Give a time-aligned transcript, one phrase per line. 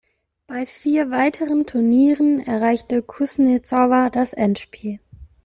[0.47, 4.99] Bei vier weiteren Turnieren erreichte Kusnezowa das Endspiel.